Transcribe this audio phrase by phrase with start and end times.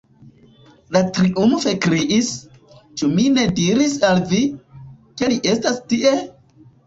[0.95, 2.31] Li triumfe kriis:
[3.01, 4.41] "Ĉu mi ne diris al vi,
[5.21, 6.15] ke li estas tie?"